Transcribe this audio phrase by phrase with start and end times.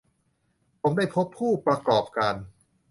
[0.81, 2.35] ผมได้พบผู้ประกอบการ